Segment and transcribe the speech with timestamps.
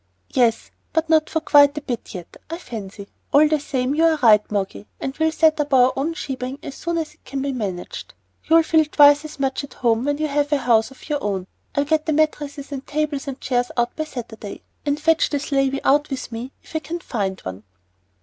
[0.33, 3.07] "Yes, but not for quite a bit yet, I fancy.
[3.31, 6.73] All the same, you are right, Moggy; and we'll set up our own shebang as
[6.73, 8.15] soon as it can be managed.
[8.45, 11.45] You'll feel twice as much at home when you have a house of your own.
[11.75, 15.81] I'll get the mattresses and tables and chairs out by Saturday, and fetch the slavey
[15.83, 17.61] out with me if I can find one."